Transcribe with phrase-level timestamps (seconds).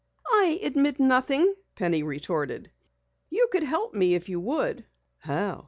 [0.33, 2.71] "I admit nothing," Penny retorted.
[3.29, 4.83] "You could help me if you would!"
[5.19, 5.59] "How?"